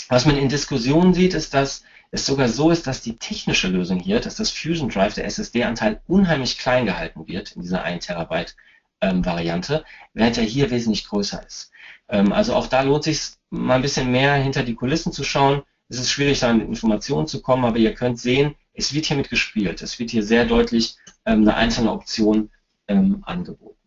[0.08, 3.98] Was man in Diskussionen sieht, ist, dass es sogar so ist, dass die technische Lösung
[3.98, 8.54] hier, dass das Fusion Drive, der SSD-Anteil, unheimlich klein gehalten wird in dieser 1 Terabyte
[9.00, 11.72] ähm, Variante, während er hier wesentlich größer ist.
[12.08, 15.62] Ähm, also auch da lohnt sich mal ein bisschen mehr hinter die Kulissen zu schauen.
[15.88, 19.28] Es ist schwierig, da an Informationen zu kommen, aber ihr könnt sehen, es wird hiermit
[19.28, 19.82] gespielt.
[19.82, 20.96] Es wird hier sehr deutlich
[21.26, 22.48] ähm, eine einzelne Option
[22.86, 23.80] ähm, angeboten.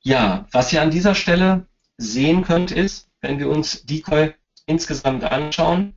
[0.00, 1.66] Ja, was ihr an dieser Stelle
[1.98, 4.32] sehen könnt, ist, wenn wir uns Decoy
[4.64, 5.94] insgesamt anschauen,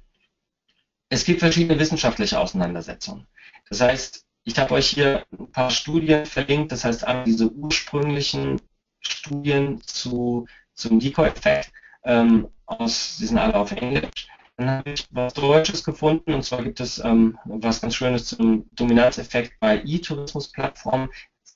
[1.13, 3.28] es gibt verschiedene wissenschaftliche Auseinandersetzungen.
[3.69, 8.60] Das heißt, ich habe euch hier ein paar Studien verlinkt, das heißt einmal diese ursprünglichen
[8.99, 11.71] Studien zu, zum Decoy-Effekt,
[12.04, 12.47] ähm,
[12.80, 14.28] die sind alle auf Englisch.
[14.58, 18.67] Dann habe ich was Deutsches gefunden und zwar gibt es ähm, was ganz Schönes zum
[18.71, 21.10] Dominanzeffekt bei E-Tourismus-Plattformen.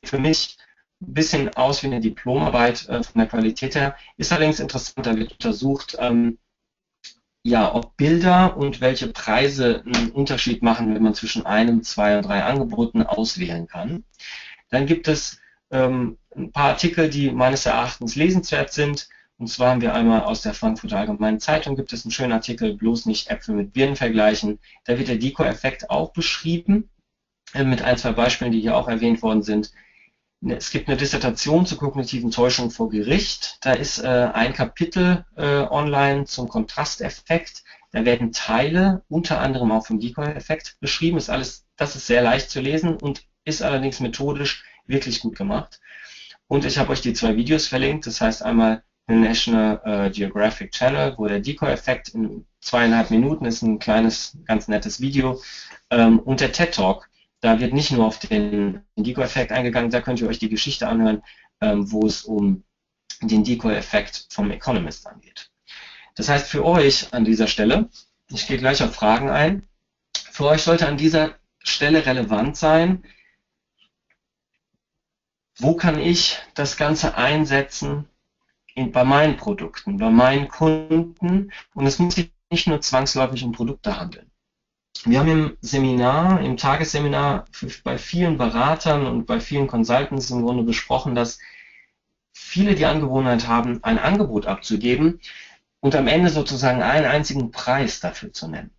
[0.04, 0.58] Für mich
[1.02, 3.96] ein bisschen aus wie eine Diplomarbeit äh, von der Qualität her.
[4.18, 6.38] Ist allerdings interessant, da wird untersucht, ähm,
[7.48, 12.26] ja, ob Bilder und welche Preise einen Unterschied machen, wenn man zwischen einem, zwei und
[12.26, 14.04] drei Angeboten auswählen kann.
[14.70, 15.40] Dann gibt es
[15.72, 19.08] ähm, ein paar Artikel, die meines Erachtens lesenswert sind.
[19.38, 22.74] Und zwar haben wir einmal aus der Frankfurter Allgemeinen Zeitung gibt es einen schönen Artikel,
[22.74, 24.60] bloß nicht Äpfel mit Birnen vergleichen.
[24.84, 26.90] Da wird der Deco-Effekt auch beschrieben,
[27.54, 29.72] äh, mit ein, zwei Beispielen, die hier auch erwähnt worden sind.
[30.46, 33.58] Es gibt eine Dissertation zur kognitiven Täuschung vor Gericht.
[33.62, 37.64] Da ist äh, ein Kapitel äh, online zum Kontrasteffekt.
[37.92, 41.18] Da werden Teile, unter anderem auch vom Decoy-Effekt, beschrieben.
[41.18, 45.80] Ist alles, das ist sehr leicht zu lesen und ist allerdings methodisch wirklich gut gemacht.
[46.48, 48.06] Und ich habe euch die zwei Videos verlinkt.
[48.06, 53.64] Das heißt einmal den National äh, Geographic Channel, wo der Decoy-Effekt in zweieinhalb Minuten ist
[53.64, 55.42] ein kleines, ganz nettes Video.
[55.90, 57.10] Ähm, und der TED Talk,
[57.48, 61.24] da wird nicht nur auf den Decoy-Effekt eingegangen, da könnt ihr euch die Geschichte anhören,
[61.62, 62.66] ähm, wo es um
[63.22, 65.50] den Decoy-Effekt vom Economist angeht.
[66.16, 67.90] Das heißt für euch an dieser Stelle,
[68.30, 69.66] ich gehe gleich auf Fragen ein,
[70.14, 73.06] für euch sollte an dieser Stelle relevant sein,
[75.58, 78.10] wo kann ich das Ganze einsetzen
[78.76, 83.54] in, bei meinen Produkten, bei meinen Kunden und es muss sich nicht nur zwangsläufig um
[83.54, 84.30] Produkte handeln.
[85.06, 87.46] Wir haben im Seminar, im Tagesseminar
[87.84, 91.40] bei vielen Beratern und bei vielen Consultants im Grunde besprochen, dass
[92.34, 95.20] viele die Angewohnheit haben, ein Angebot abzugeben
[95.80, 98.72] und am Ende sozusagen einen einzigen Preis dafür zu nennen.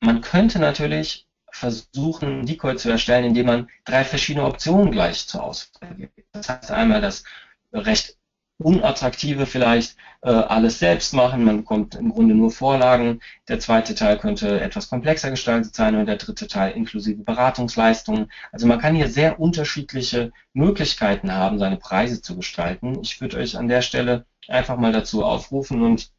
[0.00, 5.94] Man könnte natürlich versuchen, Decoy zu erstellen, indem man drei verschiedene Optionen gleich zur Auswahl
[5.94, 6.26] gibt.
[6.32, 7.24] Das heißt einmal das
[7.72, 8.16] recht
[8.64, 11.44] unattraktive vielleicht äh, alles selbst machen.
[11.44, 13.20] Man bekommt im Grunde nur Vorlagen.
[13.48, 18.30] Der zweite Teil könnte etwas komplexer gestaltet sein und der dritte Teil inklusive Beratungsleistungen.
[18.52, 22.98] Also man kann hier sehr unterschiedliche Möglichkeiten haben, seine Preise zu gestalten.
[23.02, 26.10] Ich würde euch an der Stelle einfach mal dazu aufrufen und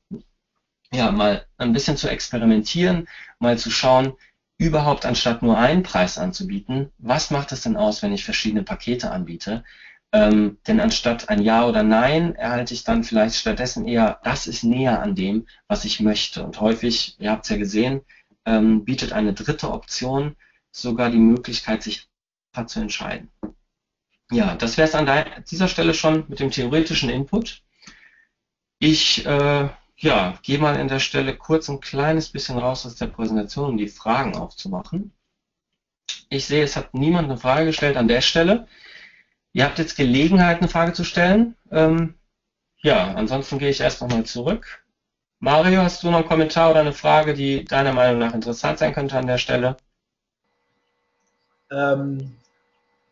[0.92, 3.08] ja, mal ein bisschen zu experimentieren,
[3.40, 4.14] mal zu schauen,
[4.58, 9.12] überhaupt anstatt nur einen Preis anzubieten, was macht es denn aus, wenn ich verschiedene Pakete
[9.12, 9.64] anbiete?
[10.14, 14.64] Ähm, denn anstatt ein Ja oder Nein erhalte ich dann vielleicht stattdessen eher, das ist
[14.64, 16.44] näher an dem, was ich möchte.
[16.44, 18.02] Und häufig, ihr habt es ja gesehen,
[18.46, 20.36] ähm, bietet eine dritte Option
[20.72, 22.08] sogar die Möglichkeit, sich
[22.68, 23.32] zu entscheiden.
[24.32, 25.10] Ja, das wäre es an
[25.50, 27.64] dieser Stelle schon mit dem theoretischen Input.
[28.78, 33.08] Ich äh, ja, gehe mal an der Stelle kurz ein kleines bisschen raus aus der
[33.08, 35.14] Präsentation, um die Fragen aufzumachen.
[36.30, 38.68] Ich sehe, es hat niemand eine Frage gestellt an der Stelle.
[39.54, 41.56] Ihr habt jetzt Gelegenheit, eine Frage zu stellen.
[41.72, 42.16] Ähm,
[42.82, 44.84] ja, ansonsten gehe ich erst nochmal zurück.
[45.40, 48.94] Mario, hast du noch einen Kommentar oder eine Frage, die deiner Meinung nach interessant sein
[48.94, 49.78] könnte an der Stelle?
[51.72, 52.36] Ähm,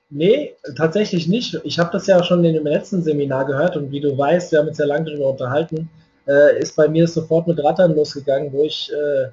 [0.09, 1.59] nee, tatsächlich nicht.
[1.63, 4.59] Ich habe das ja schon in dem letzten Seminar gehört und wie du weißt, wir
[4.59, 5.89] haben uns ja lange darüber unterhalten,
[6.27, 9.29] äh, ist bei mir sofort mit Rattern losgegangen, wo ich äh,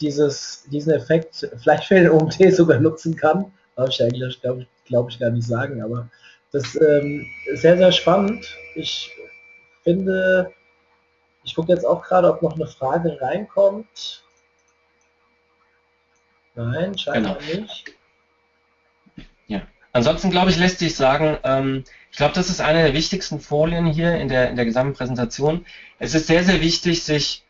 [0.00, 3.52] dieses, diesen Effekt vielleicht für den OMT sogar nutzen kann.
[3.76, 6.08] Darf ich eigentlich, glaube ich, glaub ich, gar nicht sagen, aber
[6.52, 8.56] das ähm, ist sehr, sehr spannend.
[8.74, 9.10] Ich
[9.82, 10.52] finde,
[11.44, 14.24] ich gucke jetzt auch gerade, ob noch eine Frage reinkommt.
[16.54, 17.60] Nein, scheinbar genau.
[17.62, 17.94] nicht.
[19.46, 19.62] Ja.
[19.92, 23.86] Ansonsten glaube ich, lässt sich sagen, ähm, ich glaube, das ist eine der wichtigsten Folien
[23.86, 25.64] hier in der, in der gesamten Präsentation.
[25.98, 27.44] Es ist sehr, sehr wichtig, sich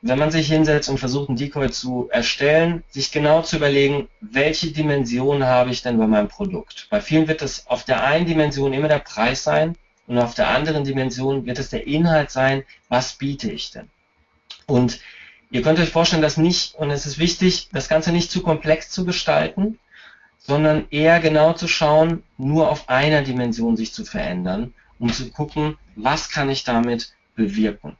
[0.00, 4.70] wenn man sich hinsetzt und versucht, einen Decoy zu erstellen, sich genau zu überlegen, welche
[4.70, 6.86] Dimension habe ich denn bei meinem Produkt.
[6.88, 10.48] Bei vielen wird es auf der einen Dimension immer der Preis sein und auf der
[10.48, 13.88] anderen Dimension wird es der Inhalt sein, was biete ich denn.
[14.66, 15.00] Und
[15.50, 18.90] ihr könnt euch vorstellen, dass nicht, und es ist wichtig, das Ganze nicht zu komplex
[18.90, 19.78] zu gestalten,
[20.38, 25.76] sondern eher genau zu schauen, nur auf einer Dimension sich zu verändern, um zu gucken,
[25.96, 27.96] was kann ich damit bewirken.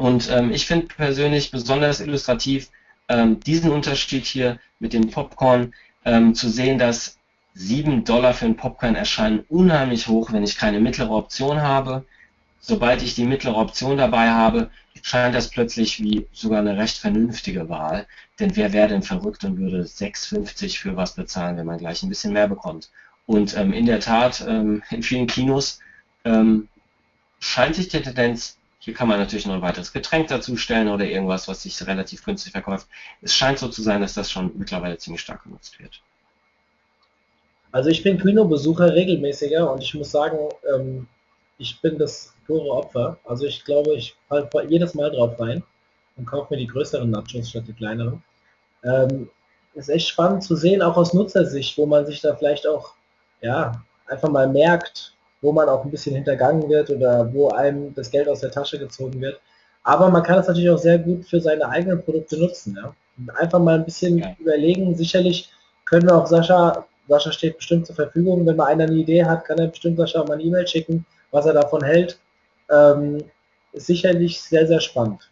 [0.00, 2.70] Und ähm, ich finde persönlich besonders illustrativ
[3.10, 5.74] ähm, diesen Unterschied hier mit dem Popcorn
[6.06, 7.18] ähm, zu sehen, dass
[7.52, 12.06] 7 Dollar für ein Popcorn erscheinen unheimlich hoch, wenn ich keine mittlere Option habe.
[12.60, 14.70] Sobald ich die mittlere Option dabei habe,
[15.02, 18.06] scheint das plötzlich wie sogar eine recht vernünftige Wahl.
[18.38, 22.08] Denn wer wäre denn verrückt und würde 6,50 für was bezahlen, wenn man gleich ein
[22.08, 22.88] bisschen mehr bekommt?
[23.26, 25.78] Und ähm, in der Tat, ähm, in vielen Kinos
[26.24, 26.68] ähm,
[27.38, 31.46] scheint sich die Tendenz, hier kann man natürlich noch ein weiteres Getränk dazustellen oder irgendwas,
[31.48, 32.88] was sich relativ günstig verkauft.
[33.20, 36.00] Es scheint so zu sein, dass das schon mittlerweile ziemlich stark genutzt wird.
[37.72, 40.38] Also ich bin Kino-Besucher regelmäßiger und ich muss sagen,
[40.74, 41.06] ähm,
[41.58, 43.18] ich bin das pure Opfer.
[43.24, 45.62] Also ich glaube, ich falle jedes Mal drauf rein
[46.16, 48.22] und kaufe mir die größeren Nachos statt die kleineren.
[48.82, 49.28] Ähm,
[49.74, 52.94] ist echt spannend zu sehen, auch aus Nutzersicht, wo man sich da vielleicht auch
[53.42, 58.10] ja, einfach mal merkt, wo man auch ein bisschen hintergangen wird oder wo einem das
[58.10, 59.40] Geld aus der Tasche gezogen wird.
[59.82, 62.76] Aber man kann es natürlich auch sehr gut für seine eigenen Produkte nutzen.
[62.76, 62.94] Ja?
[63.38, 64.34] einfach mal ein bisschen ja.
[64.38, 64.94] überlegen.
[64.94, 65.50] Sicherlich
[65.84, 68.46] können wir auch Sascha Sascha steht bestimmt zur Verfügung.
[68.46, 71.44] Wenn mal einer eine Idee hat, kann er bestimmt Sascha mal eine E-Mail schicken, was
[71.46, 72.18] er davon hält.
[72.70, 73.24] Ähm,
[73.72, 75.28] ist sicherlich sehr, sehr spannend.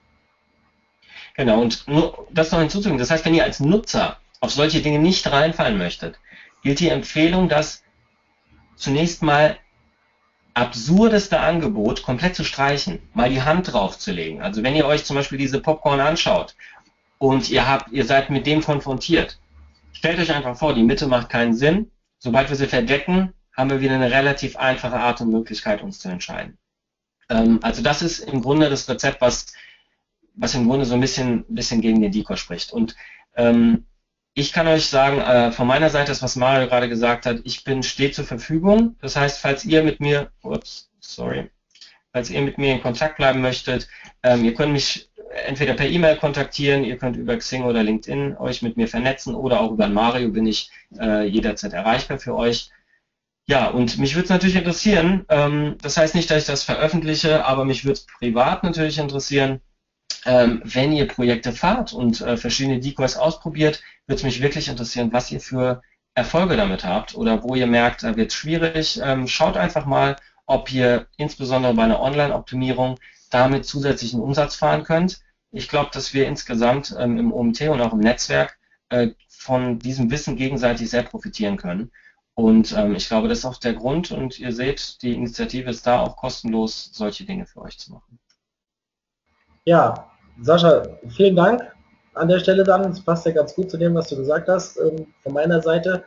[1.36, 2.98] Genau, und nur das noch hinzuzufügen.
[2.98, 6.18] Das heißt, wenn ihr als Nutzer auf solche Dinge nicht reinfallen möchtet,
[6.62, 7.82] gilt die Empfehlung, das
[8.74, 9.56] zunächst mal
[10.58, 14.42] absurdeste Angebot komplett zu streichen, mal die Hand drauf zu legen.
[14.42, 16.54] Also wenn ihr euch zum Beispiel diese Popcorn anschaut
[17.18, 19.38] und ihr habt, ihr seid mit dem konfrontiert,
[19.98, 21.90] Stellt euch einfach vor, die Mitte macht keinen Sinn.
[22.20, 26.08] Sobald wir sie verdecken, haben wir wieder eine relativ einfache Art und Möglichkeit, uns zu
[26.08, 26.56] entscheiden.
[27.28, 29.52] Ähm, also das ist im Grunde das Rezept, was,
[30.34, 32.72] was im Grunde so ein bisschen, bisschen gegen den Decoy spricht.
[32.72, 32.94] Und
[33.34, 33.86] ähm,
[34.34, 37.64] ich kann euch sagen, äh, von meiner Seite, das was Mario gerade gesagt hat, ich
[37.64, 38.96] bin steht zur Verfügung.
[39.00, 41.50] Das heißt, falls ihr mit mir, ups, sorry,
[42.12, 43.88] falls ihr mit mir in Kontakt bleiben möchtet,
[44.22, 45.10] ähm, ihr könnt mich
[45.46, 49.60] entweder per E-Mail kontaktieren, ihr könnt über Xing oder LinkedIn euch mit mir vernetzen oder
[49.60, 52.70] auch über Mario bin ich äh, jederzeit erreichbar für euch.
[53.46, 57.46] Ja, und mich würde es natürlich interessieren, ähm, das heißt nicht, dass ich das veröffentliche,
[57.46, 59.60] aber mich würde es privat natürlich interessieren,
[60.24, 65.12] ähm, wenn ihr Projekte fahrt und äh, verschiedene Decoys ausprobiert, würde es mich wirklich interessieren,
[65.12, 65.82] was ihr für
[66.14, 69.00] Erfolge damit habt oder wo ihr merkt, da wird schwierig.
[69.02, 70.16] Ähm, schaut einfach mal,
[70.46, 72.98] ob ihr insbesondere bei einer Online-Optimierung
[73.30, 75.20] damit zusätzlichen Umsatz fahren könnt.
[75.50, 80.10] Ich glaube, dass wir insgesamt ähm, im OMT und auch im Netzwerk äh, von diesem
[80.10, 81.90] Wissen gegenseitig sehr profitieren können.
[82.34, 84.10] Und ähm, ich glaube, das ist auch der Grund.
[84.10, 88.18] Und ihr seht, die Initiative ist da auch kostenlos, solche Dinge für euch zu machen.
[89.68, 90.06] Ja,
[90.40, 91.60] Sascha, vielen Dank
[92.14, 92.90] an der Stelle dann.
[92.90, 94.78] Es passt ja ganz gut zu dem, was du gesagt hast.
[94.78, 96.04] Ähm, von meiner Seite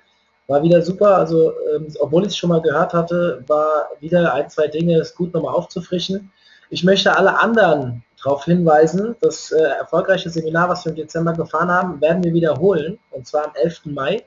[0.48, 1.18] war wieder super.
[1.18, 5.14] Also, ähm, obwohl ich es schon mal gehört hatte, war wieder ein, zwei Dinge, es
[5.14, 6.32] gut nochmal aufzufrischen.
[6.72, 11.70] Ich möchte alle anderen darauf hinweisen, das äh, erfolgreiche Seminar, was wir im Dezember gefahren
[11.70, 13.86] haben, werden wir wiederholen, und zwar am 11.
[13.86, 14.26] Mai.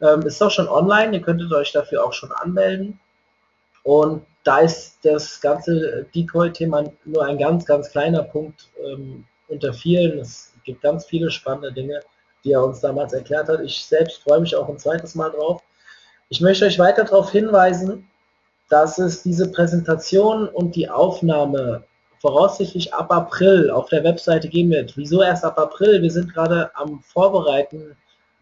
[0.00, 2.98] Ähm, ist doch schon online, ihr könntet euch dafür auch schon anmelden.
[3.82, 10.20] Und da ist das ganze Decoy-Thema nur ein ganz, ganz kleiner Punkt ähm, unter vielen.
[10.20, 12.00] Es gibt ganz viele spannende Dinge,
[12.44, 13.60] die er uns damals erklärt hat.
[13.60, 15.62] Ich selbst freue mich auch ein zweites Mal drauf.
[16.28, 18.08] Ich möchte euch weiter darauf hinweisen,
[18.68, 21.82] dass es diese Präsentation und die Aufnahme
[22.20, 24.96] voraussichtlich ab April auf der Webseite geben wird.
[24.96, 26.02] Wieso erst ab April?
[26.02, 27.96] Wir sind gerade am Vorbereiten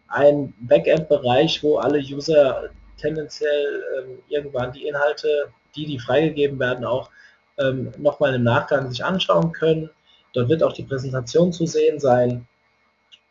[0.07, 7.09] ein Backend-Bereich, wo alle User tendenziell ähm, irgendwann die Inhalte, die, die freigegeben werden, auch
[7.57, 9.89] ähm, nochmal im Nachgang sich anschauen können.
[10.33, 12.47] Dort wird auch die Präsentation zu sehen sein.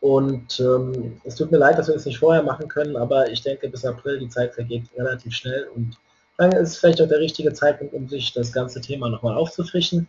[0.00, 3.42] Und ähm, es tut mir leid, dass wir das nicht vorher machen können, aber ich
[3.42, 5.96] denke, bis April die Zeit vergeht relativ schnell und
[6.36, 10.08] dann ist es vielleicht auch der richtige Zeitpunkt, um sich das ganze Thema nochmal aufzufrischen.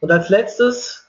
[0.00, 1.08] Und als letztes,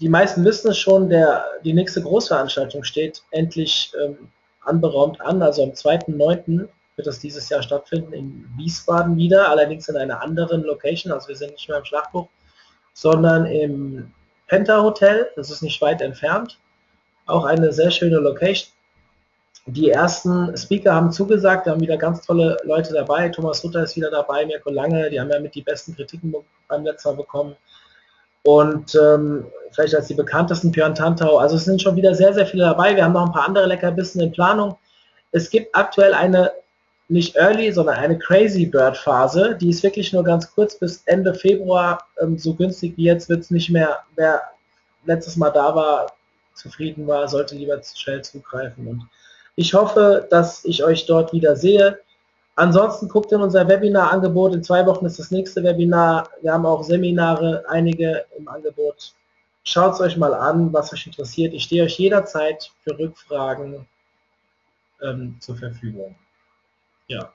[0.00, 4.18] die meisten wissen es schon, der, die nächste Großveranstaltung steht endlich ähm,
[4.62, 5.42] anberaumt an.
[5.42, 6.68] Also am 2.9.
[6.96, 11.12] wird das dieses Jahr stattfinden in Wiesbaden wieder, allerdings in einer anderen Location.
[11.12, 12.28] Also wir sind nicht mehr im Schlachtbuch,
[12.92, 14.12] sondern im
[14.46, 15.30] Penta Hotel.
[15.36, 16.58] Das ist nicht weit entfernt.
[17.26, 18.72] Auch eine sehr schöne Location
[19.66, 23.28] die ersten Speaker haben zugesagt, wir haben wieder ganz tolle Leute dabei.
[23.28, 26.34] Thomas Rutter ist wieder dabei, Mirko Lange, die haben ja mit die besten Kritiken
[26.68, 27.56] beim letzten Mal bekommen.
[28.42, 31.38] Und ähm, vielleicht als die bekanntesten Björn Tantau.
[31.38, 32.96] Also es sind schon wieder sehr, sehr viele dabei.
[32.96, 34.76] Wir haben noch ein paar andere Leckerbissen in Planung.
[35.30, 36.50] Es gibt aktuell eine
[37.12, 39.56] nicht Early, sondern eine Crazy Bird Phase.
[39.60, 42.06] Die ist wirklich nur ganz kurz bis Ende Februar.
[42.20, 44.00] Ähm, so günstig wie jetzt wird es nicht mehr.
[44.16, 44.42] Wer
[45.04, 46.12] letztes Mal da war,
[46.54, 48.86] zufrieden war, sollte lieber schnell zugreifen.
[48.86, 49.08] Und
[49.56, 51.98] ich hoffe, dass ich euch dort wieder sehe.
[52.54, 54.54] Ansonsten guckt in unser Webinar-Angebot.
[54.54, 56.28] In zwei Wochen ist das nächste Webinar.
[56.40, 59.14] Wir haben auch Seminare, einige im Angebot.
[59.64, 61.52] Schaut es euch mal an, was euch interessiert.
[61.54, 63.86] Ich stehe euch jederzeit für Rückfragen
[65.02, 66.16] ähm, zur Verfügung.
[67.08, 67.32] Ja.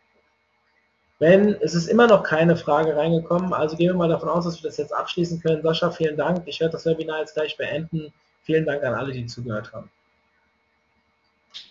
[1.20, 4.62] Wenn, es ist immer noch keine Frage reingekommen, also gehen wir mal davon aus, dass
[4.62, 5.64] wir das jetzt abschließen können.
[5.64, 6.44] Sascha, vielen Dank.
[6.46, 8.14] Ich werde das Webinar jetzt gleich beenden.
[8.44, 9.90] Vielen Dank an alle, die zugehört haben.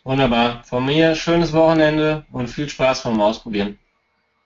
[0.03, 0.65] Wunderbar.
[0.65, 3.79] Von mir schönes Wochenende und viel Spaß beim Ausprobieren.